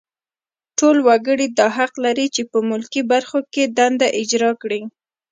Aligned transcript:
ټول 0.77 0.97
وګړي 1.07 1.47
دا 1.59 1.67
حق 1.77 1.93
لري 2.05 2.27
چې 2.35 2.41
په 2.51 2.57
ملکي 2.69 3.01
برخو 3.11 3.39
کې 3.53 3.63
دنده 3.77 4.07
اجرا 4.21 4.51
کړي. 4.61 4.81